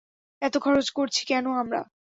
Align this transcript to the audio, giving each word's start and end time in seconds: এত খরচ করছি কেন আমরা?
এত 0.41 0.55
খরচ 0.57 0.87
করছি 0.91 1.21
কেন 1.27 1.45
আমরা? 1.55 1.81